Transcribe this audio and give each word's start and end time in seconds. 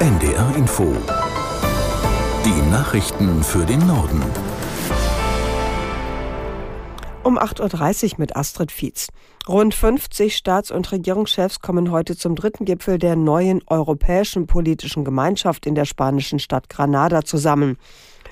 NDR 0.00 0.54
Info. 0.54 0.94
Die 2.44 2.70
Nachrichten 2.70 3.42
für 3.42 3.66
den 3.66 3.84
Norden. 3.84 4.22
Um 7.24 7.36
8.30 7.36 8.12
Uhr 8.12 8.14
mit 8.18 8.36
Astrid 8.36 8.70
Fietz. 8.70 9.08
Rund 9.48 9.74
50 9.74 10.36
Staats- 10.36 10.70
und 10.70 10.92
Regierungschefs 10.92 11.58
kommen 11.58 11.90
heute 11.90 12.16
zum 12.16 12.36
dritten 12.36 12.64
Gipfel 12.64 12.98
der 12.98 13.16
neuen 13.16 13.60
europäischen 13.66 14.46
politischen 14.46 15.04
Gemeinschaft 15.04 15.66
in 15.66 15.74
der 15.74 15.84
spanischen 15.84 16.38
Stadt 16.38 16.68
Granada 16.68 17.24
zusammen. 17.24 17.76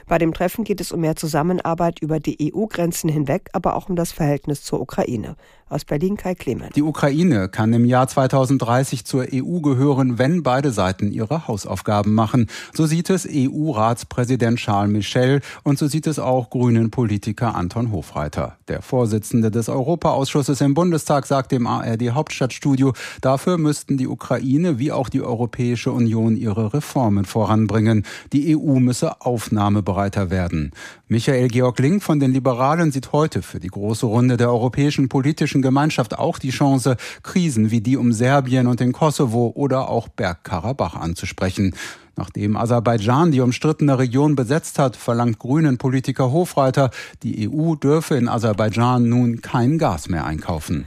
Bei 0.06 0.18
dem 0.18 0.32
Treffen 0.32 0.62
geht 0.62 0.80
es 0.80 0.92
um 0.92 1.00
mehr 1.00 1.16
Zusammenarbeit 1.16 1.98
über 1.98 2.20
die 2.20 2.54
EU-Grenzen 2.54 3.10
hinweg, 3.10 3.50
aber 3.54 3.74
auch 3.74 3.88
um 3.88 3.96
das 3.96 4.12
Verhältnis 4.12 4.62
zur 4.62 4.80
Ukraine. 4.80 5.34
Aus 5.68 5.84
Berlin 5.84 6.16
Kai 6.16 6.36
Clement. 6.36 6.76
Die 6.76 6.82
Ukraine 6.82 7.48
kann 7.48 7.72
im 7.72 7.84
Jahr 7.86 8.06
2030 8.06 9.04
zur 9.04 9.26
EU 9.34 9.58
gehören, 9.58 10.16
wenn 10.16 10.44
beide 10.44 10.70
Seiten 10.70 11.10
ihre 11.10 11.48
Hausaufgaben 11.48 12.14
machen. 12.14 12.46
So 12.72 12.86
sieht 12.86 13.10
es 13.10 13.26
EU-Ratspräsident 13.28 14.60
Charles 14.60 14.92
Michel 14.92 15.40
und 15.64 15.76
so 15.76 15.88
sieht 15.88 16.06
es 16.06 16.20
auch 16.20 16.50
grünen 16.50 16.92
Politiker 16.92 17.56
Anton 17.56 17.90
Hofreiter. 17.90 18.58
Der 18.68 18.80
Vorsitzende 18.80 19.50
des 19.50 19.68
Europaausschusses 19.68 20.60
im 20.60 20.74
Bundestag 20.74 21.26
sagt 21.26 21.50
dem 21.50 21.66
ARD 21.66 22.10
Hauptstadtstudio, 22.10 22.92
dafür 23.20 23.58
müssten 23.58 23.96
die 23.96 24.06
Ukraine 24.06 24.78
wie 24.78 24.92
auch 24.92 25.08
die 25.08 25.22
Europäische 25.22 25.90
Union 25.90 26.36
ihre 26.36 26.74
Reformen 26.74 27.24
voranbringen. 27.24 28.06
Die 28.32 28.56
EU 28.56 28.78
müsse 28.78 29.20
aufnahmebereiter 29.20 30.30
werden. 30.30 30.70
Michael 31.08 31.48
Georg 31.48 31.80
Link 31.80 32.04
von 32.04 32.20
den 32.20 32.32
Liberalen 32.32 32.92
sieht 32.92 33.10
heute 33.10 33.42
für 33.42 33.58
die 33.58 33.68
große 33.68 34.06
Runde 34.06 34.36
der 34.36 34.50
europäischen 34.50 35.08
politischen 35.08 35.55
europäischen 35.56 35.62
Gemeinschaft 35.62 36.18
auch 36.18 36.38
die 36.38 36.50
Chance, 36.50 36.96
Krisen 37.22 37.70
wie 37.70 37.80
die 37.80 37.96
um 37.96 38.12
Serbien 38.12 38.66
und 38.66 38.80
den 38.80 38.92
Kosovo 38.92 39.52
oder 39.54 39.88
auch 39.88 40.08
Bergkarabach 40.08 40.94
anzusprechen. 40.94 41.74
Nachdem 42.16 42.56
Aserbaidschan 42.56 43.30
die 43.30 43.40
umstrittene 43.40 43.98
Region 43.98 44.36
besetzt 44.36 44.78
hat, 44.78 44.96
verlangt 44.96 45.38
Grünen 45.38 45.76
Politiker 45.76 46.32
Hofreiter, 46.32 46.90
die 47.22 47.48
EU 47.48 47.74
dürfe 47.74 48.16
in 48.16 48.28
Aserbaidschan 48.28 49.08
nun 49.08 49.40
kein 49.42 49.78
Gas 49.78 50.08
mehr 50.08 50.24
einkaufen. 50.24 50.86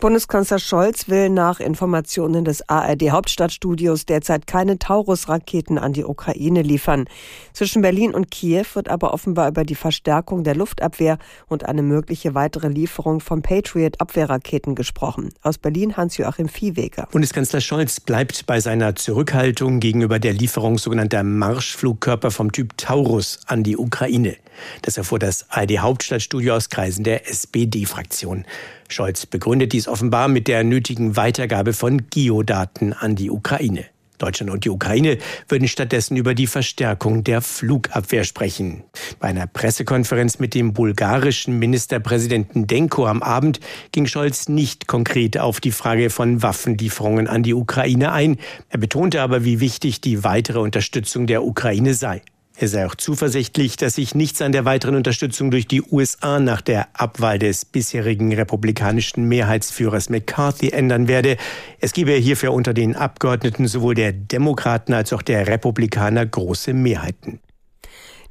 Bundeskanzler 0.00 0.58
Scholz 0.58 1.10
will 1.10 1.28
nach 1.28 1.60
Informationen 1.60 2.42
des 2.46 2.66
ARD 2.70 3.10
Hauptstadtstudios 3.10 4.06
derzeit 4.06 4.46
keine 4.46 4.78
Taurus-Raketen 4.78 5.76
an 5.76 5.92
die 5.92 6.06
Ukraine 6.06 6.62
liefern. 6.62 7.04
Zwischen 7.52 7.82
Berlin 7.82 8.14
und 8.14 8.30
Kiew 8.30 8.64
wird 8.72 8.88
aber 8.88 9.12
offenbar 9.12 9.48
über 9.48 9.64
die 9.64 9.74
Verstärkung 9.74 10.42
der 10.42 10.54
Luftabwehr 10.54 11.18
und 11.48 11.66
eine 11.66 11.82
mögliche 11.82 12.34
weitere 12.34 12.68
Lieferung 12.68 13.20
von 13.20 13.42
Patriot-Abwehrraketen 13.42 14.74
gesprochen. 14.74 15.34
Aus 15.42 15.58
Berlin 15.58 15.98
Hans-Joachim 15.98 16.48
Viehweger. 16.48 17.06
Bundeskanzler 17.12 17.60
Scholz 17.60 18.00
bleibt 18.00 18.46
bei 18.46 18.58
seiner 18.58 18.96
Zurückhaltung 18.96 19.80
gegenüber 19.80 20.18
der 20.18 20.32
Lieferung 20.32 20.78
sogenannter 20.78 21.22
Marschflugkörper 21.22 22.30
vom 22.30 22.52
Typ 22.52 22.78
Taurus 22.78 23.40
an 23.46 23.64
die 23.64 23.76
Ukraine. 23.76 24.38
Das 24.82 24.96
erfuhr 24.96 25.18
das 25.18 25.50
ARD 25.50 25.78
Hauptstadtstudio 25.78 26.54
aus 26.54 26.68
Kreisen 26.68 27.04
der 27.04 27.28
SPD-Fraktion. 27.28 28.44
Scholz 28.88 29.26
begründet 29.26 29.72
dies 29.72 29.88
offenbar 29.88 30.28
mit 30.28 30.48
der 30.48 30.64
nötigen 30.64 31.16
Weitergabe 31.16 31.72
von 31.72 32.08
Geodaten 32.10 32.92
an 32.92 33.16
die 33.16 33.30
Ukraine. 33.30 33.86
Deutschland 34.20 34.50
und 34.50 34.64
die 34.64 34.70
Ukraine 34.70 35.18
würden 35.48 35.66
stattdessen 35.66 36.16
über 36.16 36.34
die 36.34 36.46
Verstärkung 36.46 37.24
der 37.24 37.40
Flugabwehr 37.40 38.24
sprechen. 38.24 38.84
Bei 39.18 39.28
einer 39.28 39.46
Pressekonferenz 39.46 40.38
mit 40.38 40.54
dem 40.54 40.72
bulgarischen 40.72 41.58
Ministerpräsidenten 41.58 42.66
Denko 42.66 43.06
am 43.06 43.22
Abend 43.22 43.60
ging 43.92 44.06
Scholz 44.06 44.48
nicht 44.48 44.86
konkret 44.86 45.38
auf 45.38 45.60
die 45.60 45.72
Frage 45.72 46.10
von 46.10 46.42
Waffenlieferungen 46.42 47.26
an 47.26 47.42
die 47.42 47.54
Ukraine 47.54 48.12
ein. 48.12 48.36
Er 48.68 48.78
betonte 48.78 49.22
aber, 49.22 49.44
wie 49.44 49.60
wichtig 49.60 50.00
die 50.00 50.22
weitere 50.22 50.58
Unterstützung 50.58 51.26
der 51.26 51.42
Ukraine 51.42 51.94
sei. 51.94 52.22
Er 52.60 52.68
sei 52.68 52.84
auch 52.84 52.94
zuversichtlich, 52.94 53.78
dass 53.78 53.94
sich 53.94 54.14
nichts 54.14 54.42
an 54.42 54.52
der 54.52 54.66
weiteren 54.66 54.94
Unterstützung 54.94 55.50
durch 55.50 55.66
die 55.66 55.80
USA 55.80 56.38
nach 56.38 56.60
der 56.60 56.88
Abwahl 56.92 57.38
des 57.38 57.64
bisherigen 57.64 58.34
republikanischen 58.34 59.24
Mehrheitsführers 59.24 60.10
McCarthy 60.10 60.68
ändern 60.68 61.08
werde. 61.08 61.38
Es 61.80 61.94
gebe 61.94 62.12
hierfür 62.12 62.52
unter 62.52 62.74
den 62.74 62.96
Abgeordneten 62.96 63.66
sowohl 63.66 63.94
der 63.94 64.12
Demokraten 64.12 64.92
als 64.92 65.14
auch 65.14 65.22
der 65.22 65.46
Republikaner 65.46 66.26
große 66.26 66.74
Mehrheiten. 66.74 67.40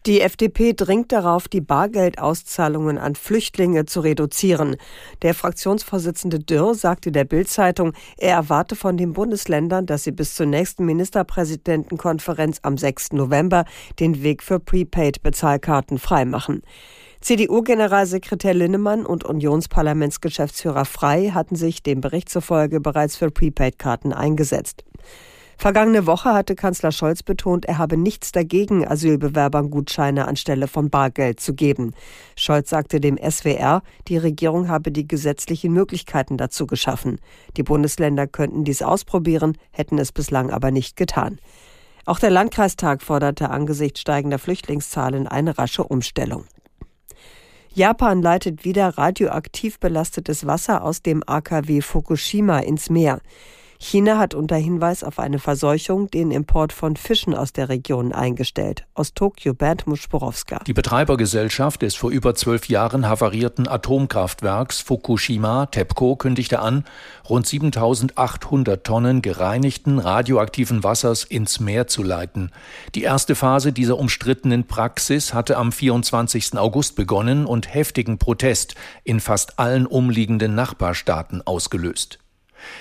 Die 0.05 0.21
FDP 0.21 0.73
dringt 0.73 1.11
darauf, 1.11 1.49
die 1.49 1.59
Bargeldauszahlungen 1.59 2.97
an 2.97 3.15
Flüchtlinge 3.15 3.85
zu 3.85 3.99
reduzieren. 3.99 4.77
Der 5.23 5.33
Fraktionsvorsitzende 5.33 6.39
Dürr 6.39 6.73
sagte 6.73 7.11
der 7.11 7.25
Bild-Zeitung, 7.25 7.91
er 8.17 8.35
erwarte 8.35 8.77
von 8.77 8.95
den 8.95 9.11
Bundesländern, 9.11 9.85
dass 9.85 10.05
sie 10.05 10.11
bis 10.11 10.35
zur 10.35 10.45
nächsten 10.45 10.85
Ministerpräsidentenkonferenz 10.85 12.59
am 12.61 12.77
6. 12.77 13.11
November 13.11 13.65
den 13.99 14.23
Weg 14.23 14.41
für 14.41 14.59
Prepaid-Bezahlkarten 14.59 15.99
freimachen. 15.99 16.61
CDU-Generalsekretär 17.19 18.53
Linnemann 18.53 19.05
und 19.05 19.25
Unionsparlamentsgeschäftsführer 19.25 20.85
Frei 20.85 21.31
hatten 21.33 21.57
sich 21.57 21.83
dem 21.83 21.99
Bericht 21.99 22.29
zufolge 22.29 22.79
bereits 22.79 23.17
für 23.17 23.29
Prepaid-Karten 23.29 24.13
eingesetzt. 24.13 24.85
Vergangene 25.61 26.05
Woche 26.07 26.33
hatte 26.33 26.55
Kanzler 26.55 26.93
Scholz 26.93 27.21
betont, 27.21 27.65
er 27.65 27.77
habe 27.77 27.97
nichts 27.97 28.31
dagegen, 28.31 28.87
Asylbewerbern 28.87 29.69
Gutscheine 29.69 30.25
anstelle 30.25 30.69
von 30.69 30.89
Bargeld 30.89 31.41
zu 31.41 31.53
geben. 31.53 31.93
Scholz 32.37 32.69
sagte 32.69 33.01
dem 33.01 33.17
SWR, 33.17 33.83
die 34.07 34.15
Regierung 34.15 34.69
habe 34.69 34.89
die 34.93 35.05
gesetzlichen 35.05 35.73
Möglichkeiten 35.73 36.37
dazu 36.37 36.65
geschaffen. 36.65 37.19
Die 37.57 37.63
Bundesländer 37.63 38.25
könnten 38.25 38.63
dies 38.63 38.81
ausprobieren, 38.81 39.57
hätten 39.71 39.97
es 39.97 40.13
bislang 40.13 40.49
aber 40.49 40.71
nicht 40.71 40.95
getan. 40.95 41.39
Auch 42.05 42.19
der 42.19 42.29
Landkreistag 42.29 43.01
forderte 43.01 43.49
angesichts 43.49 43.99
steigender 43.99 44.39
Flüchtlingszahlen 44.39 45.27
eine 45.27 45.57
rasche 45.57 45.83
Umstellung. 45.83 46.45
Japan 47.73 48.21
leitet 48.21 48.63
wieder 48.63 48.97
radioaktiv 48.97 49.77
belastetes 49.81 50.47
Wasser 50.47 50.85
aus 50.85 51.01
dem 51.01 51.21
AKW 51.27 51.81
Fukushima 51.81 52.59
ins 52.59 52.89
Meer. 52.89 53.19
China 53.81 54.17
hat 54.17 54.35
unter 54.35 54.57
Hinweis 54.57 55.05
auf 55.05 55.19
eine 55.19 55.39
Verseuchung 55.39 56.11
den 56.11 56.31
Import 56.31 56.73
von 56.73 56.97
Fischen 56.97 57.33
aus 57.33 57.53
der 57.53 57.69
Region 57.69 58.11
eingestellt. 58.11 58.85
Aus 58.93 59.13
Tokio 59.13 59.53
Bernd 59.53 59.87
Muschborowska. 59.87 60.59
Die 60.67 60.73
Betreibergesellschaft 60.73 61.81
des 61.81 61.95
vor 61.95 62.11
über 62.11 62.35
zwölf 62.35 62.67
Jahren 62.67 63.07
havarierten 63.07 63.69
Atomkraftwerks 63.69 64.81
Fukushima, 64.81 65.67
TEPCO, 65.67 66.17
kündigte 66.17 66.59
an, 66.59 66.83
rund 67.29 67.47
7800 67.47 68.85
Tonnen 68.85 69.21
gereinigten 69.21 69.97
radioaktiven 69.97 70.83
Wassers 70.83 71.23
ins 71.23 71.61
Meer 71.61 71.87
zu 71.87 72.03
leiten. 72.03 72.51
Die 72.95 73.03
erste 73.03 73.33
Phase 73.33 73.71
dieser 73.71 73.97
umstrittenen 73.97 74.67
Praxis 74.67 75.33
hatte 75.33 75.55
am 75.55 75.71
24. 75.71 76.57
August 76.57 76.97
begonnen 76.97 77.45
und 77.45 77.73
heftigen 77.73 78.17
Protest 78.17 78.75
in 79.05 79.21
fast 79.21 79.57
allen 79.57 79.87
umliegenden 79.87 80.53
Nachbarstaaten 80.53 81.41
ausgelöst. 81.47 82.19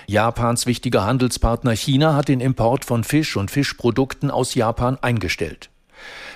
Japans 0.07 0.67
wichtiger 0.67 1.05
Handelspartner 1.05 1.73
China 1.73 2.15
hat 2.15 2.29
den 2.29 2.41
Import 2.41 2.85
von 2.85 3.05
Fisch 3.05 3.37
und 3.37 3.51
Fischprodukten 3.51 4.31
aus 4.31 4.55
Japan 4.55 4.99
eingestellt. 5.01 5.71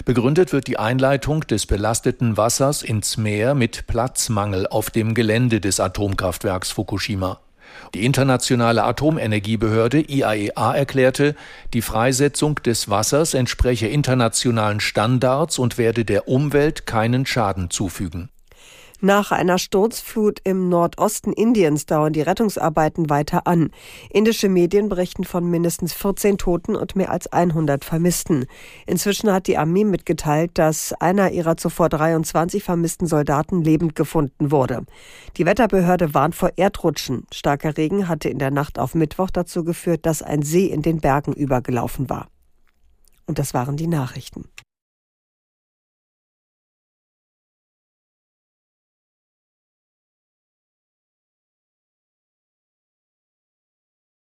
Begründet 0.05 0.53
wird 0.53 0.67
die 0.67 0.79
Einleitung 0.79 1.43
des 1.43 1.67
belasteten 1.67 2.37
Wassers 2.37 2.83
ins 2.83 3.17
Meer 3.17 3.55
mit 3.55 3.87
Platzmangel 3.87 4.67
auf 4.67 4.91
dem 4.91 5.15
Gelände 5.15 5.61
des 5.61 5.79
Atomkraftwerks 5.81 6.71
Fukushima. 6.71 7.41
Die 7.95 8.05
internationale 8.05 8.85
Atomenergiebehörde 8.85 10.01
IAEA 10.01 10.75
e 10.75 10.79
erklärte, 10.79 11.35
die 11.73 11.83
Freisetzung 11.83 12.57
des 12.57 12.89
Wassers 12.91 13.35
entspreche 13.35 13.87
internationalen 13.87 14.81
Standards 14.81 15.59
und 15.59 15.79
werde 15.79 16.05
der 16.05 16.29
Umwelt 16.29 16.87
keinen 16.87 17.27
Schaden 17.27 17.71
zufügen. 17.71 18.31
Nach 19.05 19.33
einer 19.33 19.59
Sturzflut 19.59 20.39
im 20.45 20.69
Nordosten 20.69 21.33
Indiens 21.33 21.87
dauern 21.87 22.13
die 22.13 22.21
Rettungsarbeiten 22.21 23.11
weiter 23.11 23.49
an. 23.49 23.73
Indische 24.11 24.49
Medien 24.49 24.89
berichten 24.89 25.25
von 25.25 25.51
mindestens 25.51 25.93
14 25.93 26.39
Toten 26.39 26.77
und 26.77 26.95
mehr 26.95 27.11
als 27.11 27.27
100 27.27 27.85
Vermissten. 27.85 28.47
Inzwischen 28.87 29.33
hat 29.33 29.49
die 29.49 29.59
Armee 29.59 29.83
mitgeteilt, 29.83 30.53
dass 30.55 30.93
einer 30.93 31.33
ihrer 31.33 31.57
zuvor 31.57 31.89
23 31.89 32.63
vermissten 32.63 33.09
Soldaten 33.09 33.63
lebend 33.63 33.97
gefunden 33.97 34.53
wurde. 34.53 34.85
Die 35.37 35.47
Wetterbehörde 35.47 36.15
warnt 36.15 36.37
vor 36.37 36.53
Erdrutschen. 36.55 37.27
Starker 37.35 37.77
Regen 37.77 38.07
hatte 38.07 38.29
in 38.29 38.39
der 38.39 38.53
Nacht 38.53 38.79
auf 38.79 38.95
Mittwoch 38.95 39.31
dazu 39.31 39.65
geführt, 39.65 40.07
dass 40.07 40.23
ein 40.23 40.43
See 40.43 40.67
in 40.67 40.83
den 40.83 41.01
Bergen 41.01 41.33
übergelaufen 41.33 42.09
war. 42.09 42.29
Und 43.27 43.41
das 43.41 43.53
waren 43.53 43.77
die 43.77 43.89
Nachrichten. 43.89 44.45